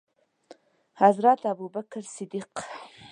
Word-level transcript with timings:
حضرت 1.03 1.39
ابوبکر 1.51 2.03
صدیق 2.15 2.51